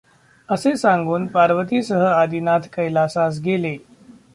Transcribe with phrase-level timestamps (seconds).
[0.49, 3.77] असे सांगून पार्वतीसह आदिनाथ कैलासास गेले.